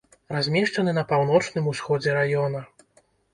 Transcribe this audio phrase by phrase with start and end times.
[0.35, 2.65] Размешчаны на паўночным усходзе раёна.